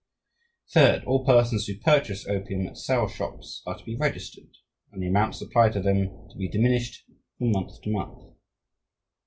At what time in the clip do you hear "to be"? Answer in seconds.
3.77-3.95, 6.31-6.47